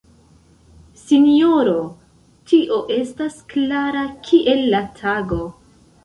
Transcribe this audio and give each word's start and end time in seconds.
Sinjoro, 0.99 1.75
tio 2.51 2.79
estas 2.95 3.37
klara 3.51 4.01
kiel 4.29 4.63
la 4.77 4.81
tago! 5.01 5.39